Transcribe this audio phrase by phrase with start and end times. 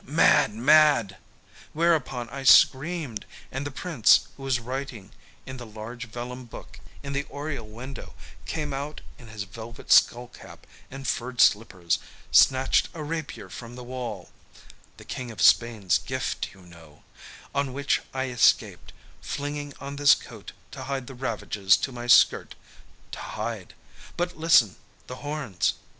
[0.03, 0.55] Mad!
[0.55, 1.17] Mad!'
[1.73, 5.11] Whereupon I screamed, and the Prince, who was writing
[5.45, 8.15] in the large vellum book in the oriel window,
[8.47, 11.99] came out in his velvet skull cap and furred slippers,
[12.31, 14.31] snatched a rapier from the wall
[14.97, 17.03] the King of Spain's gift, you know
[17.53, 22.55] on which I escaped, flinging on this cloak to hide the ravages to my skirt
[23.11, 23.75] to hide....
[24.17, 24.77] But listen!
[25.05, 25.75] the horns!"